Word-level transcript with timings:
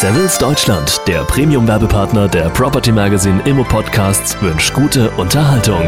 Savills 0.00 0.38
Deutschland, 0.38 0.98
der 1.06 1.24
Premium-Werbepartner 1.24 2.26
der 2.26 2.48
Property 2.48 2.90
Magazine 2.90 3.42
Immo 3.42 3.64
Podcasts, 3.64 4.34
wünscht 4.40 4.72
gute 4.72 5.10
Unterhaltung. 5.10 5.82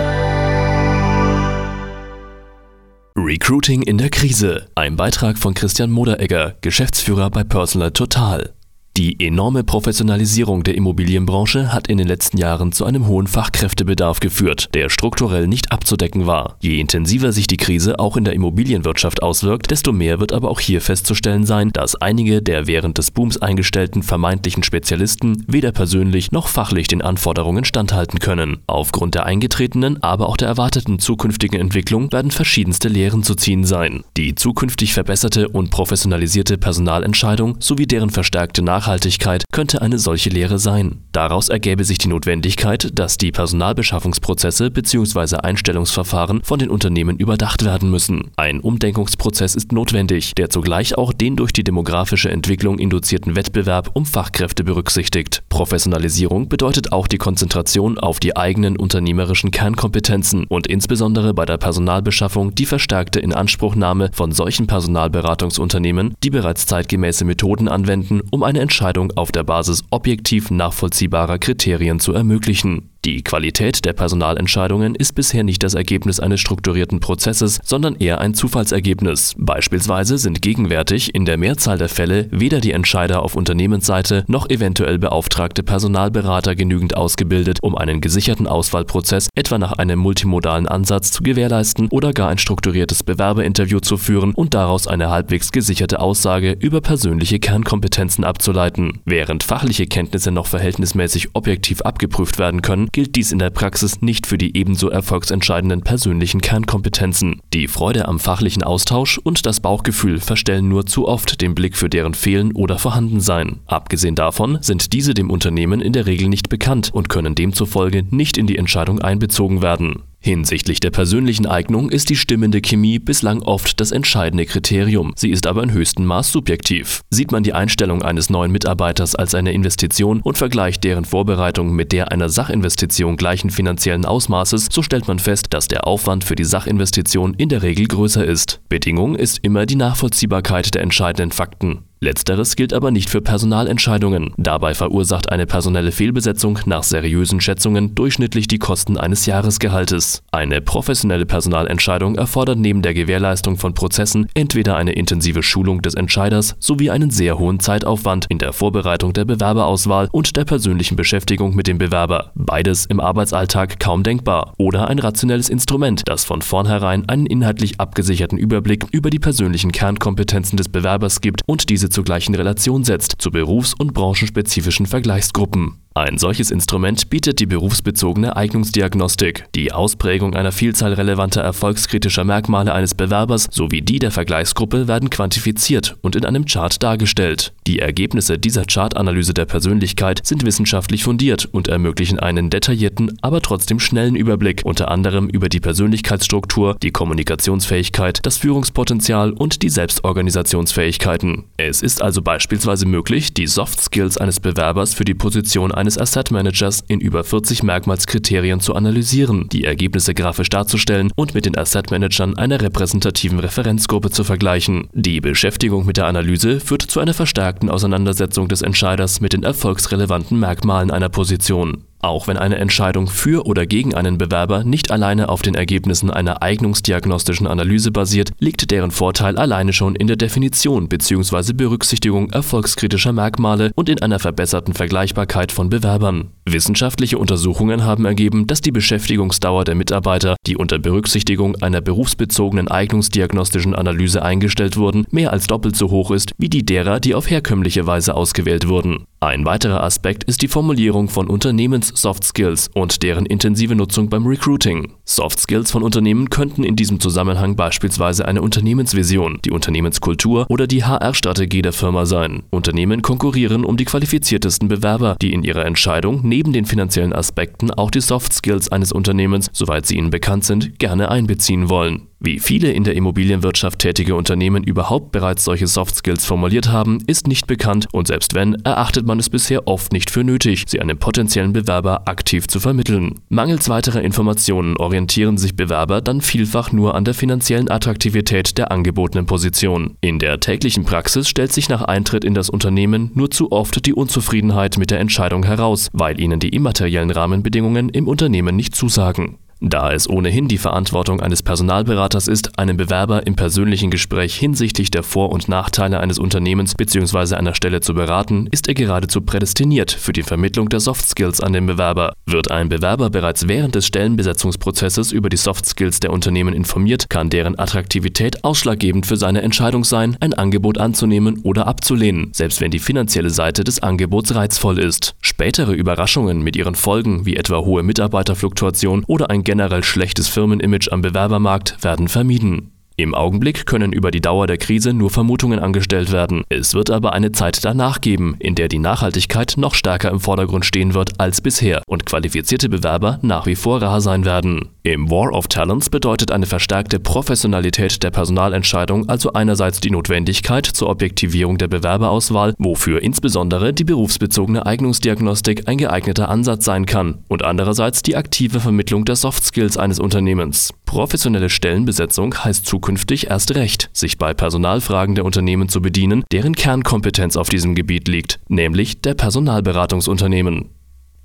Recruiting 3.17 3.80
in 3.80 3.96
der 3.96 4.11
Krise. 4.11 4.69
Ein 4.75 4.96
Beitrag 4.96 5.38
von 5.38 5.54
Christian 5.54 5.90
Moderegger, 5.90 6.56
Geschäftsführer 6.61 7.30
bei 7.30 7.43
Personal 7.43 7.93
Total. 7.93 8.53
Die 8.99 9.27
enorme 9.27 9.65
Professionalisierung 9.65 10.65
der 10.65 10.75
Immobilienbranche 10.75 11.72
hat 11.72 11.88
in 11.88 11.97
den 11.97 12.06
letzten 12.06 12.37
Jahren 12.37 12.72
zu 12.72 12.85
einem 12.85 13.07
hohen 13.07 13.26
Fachkräftebedarf 13.26 14.21
geführt, 14.21 14.69
der 14.75 14.90
strukturell 14.90 15.49
nicht 15.49 15.72
abzudecken 15.72 16.27
war. 16.27 16.57
Je 16.61 16.79
intensiver 16.79 17.33
sich 17.33 17.47
die 17.47 17.57
Krise 17.57 17.98
auch 17.98 18.19
in 18.19 18.25
der 18.25 18.34
Immobilienwirtschaft 18.34 19.23
auswirkt, 19.23 19.70
desto 19.70 19.93
mehr 19.93 20.20
wird 20.20 20.34
aber 20.34 20.51
auch 20.51 20.61
hier 20.61 20.83
festzustellen 20.83 21.47
sein, 21.47 21.73
dass 21.73 21.95
einige 21.95 22.43
der 22.43 22.66
während 22.66 22.98
des 22.98 23.11
Booms 23.11 23.39
eingestellten 23.39 24.02
vermeintlichen 24.02 24.63
Spezialisten 24.63 25.43
weder 25.49 25.73
persönlich 25.73 26.30
noch 26.30 26.49
fachlich 26.49 26.87
den 26.87 27.01
Anforderungen 27.01 27.65
standhalten 27.65 28.19
können. 28.19 28.59
Aufgrund 28.66 29.15
der 29.15 29.24
eingetretenen, 29.24 30.02
aber 30.02 30.29
auch 30.29 30.37
der 30.37 30.49
erwarteten 30.49 30.99
zukünftigen 30.99 31.59
Entwicklung 31.59 32.13
werden 32.13 32.30
verschiedenste 32.30 32.88
Lehren 32.88 33.23
zu 33.23 33.37
ziehen 33.37 33.65
sein. 33.65 34.05
Die 34.19 34.35
zukünftig 34.35 34.93
verbesserte 34.93 35.49
und 35.49 35.71
professionalisierte 35.71 36.59
Personalentscheidung 36.59 37.57
sowie 37.59 37.87
deren 37.87 38.11
verstärkte 38.11 38.61
Nachhaltigkeit 38.61 38.82
Nachhaltigkeit 38.83 39.45
könnte 39.53 39.81
eine 39.81 39.97
solche 39.97 40.29
Lehre 40.29 40.59
sein. 40.59 41.05
Daraus 41.13 41.49
ergäbe 41.49 41.85
sich 41.85 41.99
die 41.99 42.09
Notwendigkeit, 42.09 42.91
dass 42.99 43.17
die 43.17 43.31
Personalbeschaffungsprozesse 43.31 44.73
bzw. 44.73 45.37
Einstellungsverfahren 45.37 46.43
von 46.43 46.59
den 46.59 46.69
Unternehmen 46.69 47.17
überdacht 47.17 47.65
werden 47.65 47.93
müssen. 47.93 48.33
Ein 48.35 48.59
Umdenkungsprozess 48.59 49.55
ist 49.55 49.71
notwendig, 49.71 50.35
der 50.35 50.51
zugleich 50.51 50.99
auch 50.99 51.13
den 51.13 51.37
durch 51.37 51.53
die 51.53 51.63
demografische 51.63 52.29
Entwicklung 52.29 52.81
induzierten 52.81 53.37
Wettbewerb 53.37 53.91
um 53.93 54.05
Fachkräfte 54.05 54.65
berücksichtigt. 54.65 55.45
Professionalisierung 55.52 56.49
bedeutet 56.49 56.93
auch 56.93 57.07
die 57.07 57.18
Konzentration 57.18 57.99
auf 57.99 58.21
die 58.21 58.38
eigenen 58.38 58.79
unternehmerischen 58.79 59.51
Kernkompetenzen 59.51 60.46
und 60.49 60.66
insbesondere 60.66 61.35
bei 61.35 61.45
der 61.45 61.59
Personalbeschaffung 61.59 62.54
die 62.54 62.65
verstärkte 62.65 63.21
Inanspruchnahme 63.21 64.08
von 64.14 64.32
solchen 64.32 64.66
Personalberatungsunternehmen, 64.66 66.14
die 66.22 66.30
bereits 66.30 66.64
zeitgemäße 66.64 67.27
Methoden 67.27 67.68
anwenden, 67.68 68.22
um 68.30 68.44
eine 68.44 68.60
Entscheidung 68.60 69.12
auf 69.14 69.30
der 69.30 69.44
Basis 69.44 69.84
objektiv 69.90 70.50
nachvollziehbarer 70.50 71.38
Kriterien 71.38 72.00
zu 72.00 72.14
ermöglichen 72.14 72.88
die 73.05 73.25
Qualität 73.25 73.84
der 73.84 73.95
Personalentscheidungen 73.95 74.95
ist 74.95 75.17
bisher 75.17 75.42
nicht 75.42 75.64
das 75.64 75.75
Ergebnis 75.75 76.20
eines 76.20 76.39
strukturierten 76.39 77.00
Prozesses, 77.00 77.58
sondern 77.64 77.97
eher 77.97 78.20
ein 78.20 78.33
Zufallsergebnis. 78.33 79.34
Beispielsweise 79.39 80.19
sind 80.19 80.41
gegenwärtig 80.41 81.12
in 81.12 81.25
der 81.25 81.36
Mehrzahl 81.36 81.78
der 81.78 81.89
Fälle 81.89 82.28
weder 82.30 82.61
die 82.61 82.70
Entscheider 82.70 83.23
auf 83.25 83.34
Unternehmensseite 83.34 84.25
noch 84.28 84.48
eventuell 84.50 85.00
beauftragte 85.00 85.64
Personalberater 85.64 86.55
genügend 86.55 86.97
ausgebildet, 86.97 87.58
um 87.62 87.77
einen 87.77 88.00
gesicherten 88.00 88.47
Auswahlprozess 88.47 89.28
etwa 89.34 89.58
nach 89.58 89.73
einem 89.73 89.98
multimodalen 89.98 90.69
Ansatz 90.69 91.11
zu 91.11 91.25
gewährleisten 91.25 91.89
oder 91.89 92.12
gar 92.12 92.28
ein 92.28 92.39
strukturiertes 92.39 93.03
Bewerberinterview 93.03 93.80
zu 93.80 93.97
führen 93.97 94.33
und 94.33 94.55
daraus 94.55 94.86
eine 94.86 95.11
halbwegs 95.11 95.50
gesicherte 95.50 95.98
Aussage 95.98 96.53
über 96.53 96.80
persönliche 96.80 97.41
Kernkompetenzen 97.41 98.23
abzuleiten. 98.23 99.00
Während 99.05 99.42
fachliche 99.42 99.89
Kenntnisse 99.89 100.30
noch 100.30 100.47
verhältnismäßig 100.47 101.30
objektiv 101.33 101.80
abgeprüft 101.80 102.39
werden 102.39 102.62
können, 102.62 102.91
gilt 102.92 103.16
dies 103.16 103.32
in 103.32 103.38
der 103.38 103.50
Praxis 103.50 104.02
nicht 104.02 104.26
für 104.26 104.38
die 104.38 104.56
ebenso 104.56 104.90
erfolgsentscheidenden 104.90 105.80
persönlichen 105.80 106.40
Kernkompetenzen. 106.40 107.40
Die 107.52 107.66
Freude 107.68 108.06
am 108.06 108.18
fachlichen 108.18 108.62
Austausch 108.62 109.18
und 109.18 109.46
das 109.46 109.60
Bauchgefühl 109.60 110.20
verstellen 110.20 110.68
nur 110.68 110.86
zu 110.86 111.08
oft 111.08 111.40
den 111.40 111.54
Blick 111.54 111.76
für 111.76 111.88
deren 111.88 112.14
Fehlen 112.14 112.52
oder 112.52 112.78
Vorhandensein. 112.78 113.60
Abgesehen 113.66 114.14
davon 114.14 114.58
sind 114.60 114.92
diese 114.92 115.14
dem 115.14 115.30
Unternehmen 115.30 115.80
in 115.80 115.92
der 115.92 116.06
Regel 116.06 116.28
nicht 116.28 116.48
bekannt 116.48 116.90
und 116.92 117.08
können 117.08 117.34
demzufolge 117.34 118.04
nicht 118.10 118.36
in 118.36 118.46
die 118.46 118.58
Entscheidung 118.58 119.00
einbezogen 119.00 119.62
werden. 119.62 120.02
Hinsichtlich 120.24 120.78
der 120.78 120.90
persönlichen 120.90 121.46
Eignung 121.46 121.90
ist 121.90 122.08
die 122.08 122.14
stimmende 122.14 122.60
Chemie 122.60 123.00
bislang 123.00 123.42
oft 123.42 123.80
das 123.80 123.90
entscheidende 123.90 124.46
Kriterium. 124.46 125.12
Sie 125.16 125.30
ist 125.30 125.48
aber 125.48 125.64
in 125.64 125.72
höchstem 125.72 126.06
Maß 126.06 126.30
subjektiv. 126.30 127.00
Sieht 127.10 127.33
man 127.33 127.42
die 127.42 127.55
Einstellung 127.55 128.03
eines 128.03 128.31
neuen 128.31 128.53
Mitarbeiters 128.53 129.16
als 129.16 129.34
eine 129.34 129.53
Investition 129.53 130.21
und 130.21 130.38
vergleicht 130.38 130.84
deren 130.84 131.05
Vorbereitung 131.05 131.75
mit 131.75 131.91
der 131.91 132.12
einer 132.12 132.28
Sachinvestition 132.28 133.16
gleichen 133.16 133.50
finanziellen 133.50 134.05
Ausmaßes, 134.05 134.69
so 134.71 134.81
stellt 134.82 135.09
man 135.09 135.19
fest, 135.19 135.49
dass 135.50 135.66
der 135.66 135.88
Aufwand 135.88 136.22
für 136.22 136.37
die 136.37 136.44
Sachinvestition 136.44 137.34
in 137.34 137.49
der 137.49 137.65
Regel 137.65 137.88
größer 137.88 138.25
ist. 138.25 138.61
Bedingung 138.69 139.16
ist 139.16 139.41
immer 139.43 139.66
die 139.66 139.75
Nachvollziehbarkeit 139.77 140.72
der 140.72 140.82
entscheidenden 140.82 141.32
Fakten. 141.32 141.81
Letzteres 142.03 142.57
gilt 142.57 142.73
aber 142.73 142.91
nicht 142.91 143.09
für 143.09 143.21
Personalentscheidungen. 143.21 144.35
Dabei 144.37 144.75
verursacht 144.75 145.31
eine 145.31 145.47
personelle 145.47 145.93
Fehlbesetzung 145.93 146.59
nach 146.67 146.83
seriösen 146.83 147.41
Schätzungen 147.41 147.95
durchschnittlich 147.95 148.49
die 148.49 148.59
Kosten 148.59 148.97
eines 148.97 149.25
Jahresgehaltes. 149.27 150.25
Eine 150.33 150.61
professionelle 150.61 151.27
Personalentscheidung 151.27 152.17
erfordert 152.17 152.59
neben 152.59 152.83
der 152.83 152.93
Gewährleistung 152.93 153.57
von 153.57 153.75
Prozessen 153.75 154.27
entweder 154.35 154.75
eine 154.75 154.95
intensive 154.95 155.45
Schulung 155.45 155.81
des 155.81 155.95
Entscheiders 155.95 156.57
sowie 156.59 156.91
einen 156.91 157.11
sehr 157.11 157.39
hohen 157.39 157.61
Zeitaufwand 157.61 158.27
in 158.29 158.39
der 158.39 158.53
Vorbereitung 158.53 159.12
der 159.12 159.25
Bewerberauswahl 159.25 160.09
und 160.11 160.35
der 160.35 160.45
persönlichen 160.45 160.97
Beschäftigung 160.97 161.55
mit 161.55 161.69
dem 161.69 161.79
Bewerber. 161.79 162.33
Beides 162.35 162.85
im 162.85 162.99
Arbeitsalltag 162.99 163.79
kaum 163.79 164.03
denkbar. 164.03 164.55
Oder 164.59 164.89
ein 164.89 164.99
rationelles 164.99 165.49
Instrument, 165.49 166.03
das 166.07 166.25
von 166.25 166.43
vornherein 166.43 167.09
einen 167.09 167.27
inhaltlich 167.27 167.79
abgesicherten 167.79 168.39
Überblick 168.39 168.87
über 168.91 169.11
die 169.11 169.21
persönlichen 169.21 169.71
Kernkompetenzen 169.71 170.57
des 170.57 170.69
Bewerbers 170.69 171.21
gibt 171.21 171.43
und 171.47 171.71
diese 171.71 171.92
zugleich 171.93 172.29
in 172.29 172.35
Relation 172.35 172.85
setzt 172.85 173.17
zu 173.19 173.31
berufs- 173.31 173.75
und 173.75 173.95
branchenspezifischen 173.95 174.87
Vergleichsgruppen. 174.87 175.81
Ein 175.95 176.17
solches 176.17 176.51
Instrument 176.51 177.11
bietet 177.11 177.39
die 177.39 177.45
berufsbezogene 177.45 178.35
Eignungsdiagnostik. 178.35 179.45
Die 179.55 179.73
Ausprägung 179.73 180.35
einer 180.35 180.51
Vielzahl 180.51 180.95
relevanter 180.95 181.43
erfolgskritischer 181.43 182.25
Merkmale 182.25 182.73
eines 182.73 182.95
Bewerbers 182.95 183.49
sowie 183.51 183.83
die 183.83 183.99
der 183.99 184.11
Vergleichsgruppe 184.11 184.89
werden 184.89 185.11
quantifiziert 185.11 185.97
und 186.01 186.17
in 186.17 186.25
einem 186.25 186.47
Chart 186.47 186.83
dargestellt. 186.83 187.53
Die 187.67 187.79
Ergebnisse 187.79 188.39
dieser 188.39 188.65
Chartanalyse 188.65 189.35
der 189.35 189.45
Persönlichkeit 189.45 190.23
sind 190.25 190.47
wissenschaftlich 190.47 191.05
fundiert 191.05 191.45
und 191.53 191.69
ermöglichen 191.69 192.19
einen 192.19 192.49
detaillierten, 192.49 193.19
aber 193.21 193.43
trotzdem 193.43 193.79
schnellen 193.79 194.17
Überblick, 194.17 194.63
unter 194.65 194.91
anderem 194.91 195.29
über 195.29 195.51
die 195.51 195.61
Persönlichkeitsstruktur, 195.61 196.77
die 196.83 196.91
Kommunikationsfähigkeit, 196.91 198.21
das 198.23 198.39
Führungspotenzial 198.39 199.33
und 199.33 199.63
die 199.63 199.69
Selbstorganisationsfähigkeiten. 199.69 201.45
Es 201.59 201.83
ist 201.83 202.01
also 202.01 202.23
beispielsweise 202.23 202.87
möglich, 202.87 203.35
die 203.35 203.47
Soft 203.47 203.81
Skills 203.81 204.17
eines 204.17 204.41
Bewerbers 204.41 204.95
für 204.95 205.05
die 205.05 205.15
Position 205.15 205.71
eines 205.82 205.98
Asset 205.98 206.31
Managers 206.31 206.84
in 206.87 207.00
über 207.00 207.25
40 207.25 207.65
Merkmalskriterien 207.65 208.60
zu 208.60 208.76
analysieren, 208.76 209.48
die 209.48 209.65
Ergebnisse 209.65 210.15
grafisch 210.15 210.48
darzustellen 210.48 211.10
und 211.16 211.34
mit 211.34 211.44
den 211.44 211.59
Asset 211.59 211.91
Managern 211.91 212.37
einer 212.38 212.60
repräsentativen 212.60 213.41
Referenzgruppe 213.41 214.10
zu 214.10 214.22
vergleichen. 214.22 214.88
Die 214.93 215.20
Beschäftigung 215.20 215.84
mit 215.84 215.97
der 215.97 216.06
Analyse 216.06 216.60
führt 216.60 216.82
zu 216.82 217.00
einer 217.00 217.15
verstärkten 217.15 217.69
Auseinandersetzung 217.69 218.47
des 218.47 218.62
Entscheiders 218.62 219.20
mit 219.20 219.32
den 219.32 219.43
erfolgsrelevanten 219.43 220.38
Merkmalen 220.38 220.93
einer 220.93 221.09
Position. 221.09 221.82
Auch 222.05 222.27
wenn 222.27 222.37
eine 222.37 222.57
Entscheidung 222.57 223.07
für 223.07 223.47
oder 223.47 223.65
gegen 223.65 223.95
einen 223.95 224.19
Bewerber 224.19 224.65
nicht 224.65 224.91
alleine 224.91 225.29
auf 225.29 225.41
den 225.41 225.55
Ergebnissen 225.55 226.11
einer 226.11 226.43
eignungsdiagnostischen 226.43 227.47
Analyse 227.47 227.93
basiert, 227.93 228.31
liegt 228.41 228.73
deren 228.73 228.91
Vorteil 228.91 229.39
alleine 229.39 229.73
schon 229.73 229.95
in 229.95 230.09
der 230.09 230.17
Definition 230.17 230.89
bzw. 230.89 231.53
Berücksichtigung 231.53 232.31
erfolgskritischer 232.31 233.12
Merkmale 233.12 233.71
und 233.77 233.89
in 233.89 234.03
einer 234.03 234.19
verbesserten 234.19 234.75
Vergleichbarkeit 234.75 235.53
von 235.53 235.71
Bewerbern. 235.71 236.31
Wissenschaftliche 236.45 237.19
Untersuchungen 237.19 237.85
haben 237.85 238.05
ergeben, 238.05 238.49
dass 238.49 238.61
die 238.61 238.73
Beschäftigungsdauer 238.73 239.62
der 239.62 239.77
Mitarbeiter, 239.77 240.35
die 240.49 240.57
unter 240.57 240.81
Berücksichtigung 240.81 241.62
einer 241.62 241.81
berufsbezogenen 241.81 242.67
eignungsdiagnostischen 242.67 243.77
Analyse 243.77 244.23
eingestellt 244.23 244.77
wurden, 244.77 245.07
mehr 245.12 245.33
als 245.33 245.47
doppelt 245.47 245.77
so 245.77 245.91
hoch 245.91 246.11
ist 246.11 246.33
wie 246.37 246.49
die 246.49 246.67
derer, 246.67 246.99
die 246.99 247.15
auf 247.15 247.31
herkömmliche 247.31 247.87
Weise 247.87 248.17
ausgewählt 248.17 248.67
wurden. 248.67 249.06
Ein 249.23 249.45
weiterer 249.45 249.85
Aspekt 249.85 250.25
ist 250.25 250.43
die 250.43 250.49
Formulierung 250.49 251.09
von 251.09 251.29
Unternehmens-Soft 251.29 252.25
Skills 252.25 252.69
und 252.75 253.05
deren 253.05 253.25
intensive 253.25 253.77
Nutzung 253.77 254.09
beim 254.09 254.27
Recruiting. 254.27 254.95
Soft 255.05 255.39
Skills 255.39 255.71
von 255.71 255.85
Unternehmen 255.85 256.29
könnten 256.29 256.65
in 256.65 256.75
diesem 256.75 256.99
Zusammenhang 256.99 257.55
beispielsweise 257.55 258.27
eine 258.27 258.43
Unternehmensvision, 258.43 259.39
die 259.45 259.53
Unternehmenskultur 259.53 260.47
oder 260.49 260.67
die 260.67 260.83
HR-Strategie 260.83 261.63
der 261.63 261.73
Firma 261.73 262.05
sein. 262.05 262.43
Unternehmen 262.51 263.01
konkurrieren 263.03 263.65
um 263.65 263.77
die 263.77 263.85
qualifiziertesten 263.85 264.67
Bewerber, 264.67 265.15
die 265.23 265.33
in 265.33 265.45
ihrer 265.45 265.67
Entscheidung 265.67 266.23
neben 266.25 266.53
den 266.53 266.65
finanziellen 266.65 267.13
Aspekten 267.13 267.71
auch 267.71 267.93
die 267.93 268.01
Soft 268.01 268.33
Skills 268.33 268.73
eines 268.73 268.91
Unternehmens, 268.91 269.51
soweit 269.53 269.87
sie 269.87 269.99
ihnen 269.99 270.11
bekannt 270.11 270.43
sind, 270.43 270.81
gerne 270.81 271.13
einbeziehen 271.13 271.69
wollen. 271.69 272.09
Wie 272.25 272.39
viele 272.39 272.71
in 272.71 272.85
der 272.85 272.95
Immobilienwirtschaft 272.95 273.81
tätige 273.81 274.15
Unternehmen 274.15 274.63
überhaupt 274.63 275.11
bereits 275.11 275.43
solche 275.43 275.67
Soft 275.67 275.97
Skills 275.97 276.25
formuliert 276.25 276.71
haben, 276.71 276.99
ist 277.09 277.27
nicht 277.27 277.49
bekannt 277.49 277.89
und 277.91 278.07
selbst 278.07 278.35
wenn, 278.35 278.55
erachtet 278.65 279.05
man 279.05 279.19
es 279.19 279.29
bisher 279.29 279.67
oft 279.67 279.93
nicht 279.93 280.09
für 280.09 280.23
nötig, 280.23 280.67
sie 280.69 280.81
einem 280.81 280.99
potenziellen 280.99 281.53
Bewerber 281.53 282.07
aktiv 282.07 282.47
zu 282.47 282.61
vermitteln. 282.61 283.17
Mangels 283.29 283.69
weiterer 283.69 284.03
Informationen 284.03 284.77
orientieren 284.77 285.37
sich 285.37 285.57
Bewerber 285.57 286.01
dann 286.01 286.21
vielfach 286.21 286.71
nur 286.71 286.95
an 286.95 287.05
der 287.05 287.15
finanziellen 287.15 287.69
Attraktivität 287.69 288.57
der 288.57 288.71
angebotenen 288.71 289.27
Position. 289.27 289.97
In 290.01 290.21
der 290.21 290.39
täglichen 290.39 290.85
Praxis 290.85 291.29
stellt 291.29 291.53
sich 291.53 291.69
nach 291.69 291.83
Eintritt 291.83 292.25
in 292.25 292.35
das 292.35 292.51
Unternehmen 292.51 293.11
nur 293.15 293.33
zu 293.33 293.51
oft 293.51 293.85
die 293.85 293.95
Unzufriedenheit 293.95 294.79
mit 294.79 294.93
der 294.93 295.01
Entscheidung 295.01 295.43
heraus, 295.43 295.89
weil 295.93 296.21
ihnen 296.21 296.39
die 296.39 296.51
immateriellen 296.51 297.11
Rahmenbedingungen 297.11 297.89
im 297.89 298.07
Unternehmen 298.07 298.55
nicht 298.55 298.77
zusagen. 298.77 299.39
Da 299.64 299.93
es 299.93 300.11
ohnehin 300.11 300.49
die 300.49 300.59
Verantwortung 300.59 301.20
eines 301.20 301.44
Personalberaters 301.44 302.26
ist, 302.26 302.59
einen 302.59 302.76
Bewerber 302.76 303.29
im 303.29 303.37
persönlichen 303.37 303.93
Gespräch 303.93 304.35
hinsichtlich 304.35 304.91
der 304.91 305.05
Vor- 305.05 305.31
und 305.31 305.49
Nachteile 305.49 306.00
eines 306.00 306.19
Unternehmens 306.19 306.75
bzw. 306.75 307.37
einer 307.37 307.55
Stelle 307.55 307.81
zu 307.81 307.94
beraten, 307.94 308.49
ist 308.50 308.67
er 308.67 308.75
geradezu 308.75 309.20
prädestiniert 309.20 309.93
für 309.93 310.12
die 310.12 310.25
Vermittlung 310.25 310.69
der 310.69 310.81
Soft 310.81 311.09
Skills 311.09 311.41
an 311.41 311.53
den 311.53 311.67
Bewerber. 311.67 312.14
Wird 312.26 312.50
ein 312.50 312.70
Bewerber 312.70 313.09
bereits 313.09 313.47
während 313.47 313.76
des 313.76 313.87
Stellenbesetzungsprozesses 313.87 315.12
über 315.12 315.29
die 315.29 315.37
Soft 315.37 315.64
Skills 315.64 316.00
der 316.00 316.12
Unternehmen 316.12 316.55
informiert, 316.55 317.09
kann 317.09 317.31
deren 317.31 317.56
Attraktivität 317.56 318.43
ausschlaggebend 318.43 319.06
für 319.06 319.17
seine 319.17 319.43
Entscheidung 319.43 319.85
sein, 319.85 320.17
ein 320.19 320.35
Angebot 320.35 320.79
anzunehmen 320.79 321.38
oder 321.44 321.69
abzulehnen, 321.69 322.31
selbst 322.32 322.61
wenn 322.61 322.73
die 322.73 322.81
finanzielle 322.81 323.31
Seite 323.31 323.62
des 323.62 323.81
Angebots 323.81 324.35
reizvoll 324.35 324.81
ist. 324.81 325.14
Spätere 325.20 325.70
Überraschungen 325.70 326.43
mit 326.43 326.56
ihren 326.56 326.75
Folgen, 326.75 327.26
wie 327.26 327.37
etwa 327.37 327.59
hohe 327.59 327.85
Mitarbeiterfluktuation 327.85 329.05
oder 329.06 329.31
ein 329.31 329.44
generell 329.52 329.84
schlechtes 329.84 330.28
Firmenimage 330.28 330.90
am 330.90 331.02
Bewerbermarkt 331.02 331.84
werden 331.84 332.08
vermieden. 332.08 332.72
Im 332.97 333.15
Augenblick 333.15 333.67
können 333.67 333.93
über 333.93 334.11
die 334.11 334.21
Dauer 334.21 334.47
der 334.47 334.59
Krise 334.59 334.93
nur 334.93 335.11
Vermutungen 335.11 335.59
angestellt 335.59 336.12
werden. 336.12 336.43
Es 336.49 336.75
wird 336.75 336.91
aber 336.91 337.12
eine 337.12 337.33
Zeit 337.33 337.65
danach 337.65 338.00
geben, 338.00 338.37
in 338.39 338.55
der 338.55 338.69
die 338.69 338.79
Nachhaltigkeit 338.79 339.55
noch 339.56 339.75
stärker 339.75 340.11
im 340.11 340.21
Vordergrund 340.21 340.67
stehen 340.67 340.94
wird 340.94 341.19
als 341.19 341.41
bisher 341.41 341.83
und 341.87 342.06
qualifizierte 342.06 342.69
Bewerber 342.69 343.19
nach 343.23 343.47
wie 343.47 343.56
vor 343.56 343.81
rar 343.81 344.00
sein 344.00 344.25
werden. 344.25 344.69
Im 344.83 345.11
War 345.11 345.33
of 345.33 345.47
Talents 345.49 345.91
bedeutet 345.91 346.33
eine 346.33 346.47
verstärkte 346.47 346.99
Professionalität 346.99 348.03
der 348.03 348.11
Personalentscheidung 348.11 349.09
also 349.09 349.33
einerseits 349.33 349.81
die 349.81 349.91
Notwendigkeit 349.91 350.67
zur 350.67 350.88
Objektivierung 350.88 351.56
der 351.56 351.69
Bewerberauswahl, 351.69 352.55
wofür 352.59 353.03
insbesondere 353.03 353.73
die 353.73 353.85
berufsbezogene 353.85 354.67
Eignungsdiagnostik 354.67 355.69
ein 355.69 355.79
geeigneter 355.79 356.29
Ansatz 356.29 356.65
sein 356.65 356.87
kann, 356.87 357.19
und 357.29 357.45
andererseits 357.45 358.03
die 358.03 358.17
aktive 358.17 358.61
Vermittlung 358.61 359.05
der 359.05 359.17
Soft 359.17 359.45
Skills 359.45 359.77
eines 359.77 360.00
Unternehmens. 360.00 360.75
Professionelle 360.93 361.49
Stellenbesetzung 361.49 362.35
heißt 362.35 362.67
zukünftig 362.67 363.31
erst 363.31 363.55
recht, 363.55 363.89
sich 363.94 364.19
bei 364.19 364.35
Personalfragen 364.35 365.15
der 365.15 365.25
Unternehmen 365.25 365.71
zu 365.71 365.81
bedienen, 365.81 366.23
deren 366.31 366.55
Kernkompetenz 366.55 367.39
auf 367.39 367.49
diesem 367.49 367.75
Gebiet 367.75 368.09
liegt, 368.09 368.41
nämlich 368.49 369.00
der 369.00 369.15
Personalberatungsunternehmen. 369.15 370.69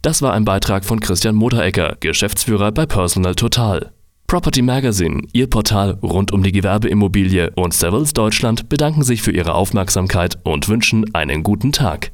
Das 0.01 0.21
war 0.21 0.31
ein 0.31 0.45
Beitrag 0.45 0.85
von 0.85 1.01
Christian 1.01 1.35
Moderegger, 1.35 1.97
Geschäftsführer 1.99 2.71
bei 2.71 2.85
Personal 2.85 3.35
Total. 3.35 3.91
Property 4.27 4.61
Magazine, 4.61 5.23
Ihr 5.33 5.49
Portal 5.49 5.99
rund 6.01 6.31
um 6.31 6.43
die 6.43 6.53
Gewerbeimmobilie 6.53 7.51
und 7.57 7.73
Savills 7.73 8.13
Deutschland 8.13 8.69
bedanken 8.69 9.03
sich 9.03 9.21
für 9.21 9.31
Ihre 9.31 9.53
Aufmerksamkeit 9.53 10.37
und 10.45 10.69
wünschen 10.69 11.13
einen 11.13 11.43
guten 11.43 11.73
Tag. 11.73 12.13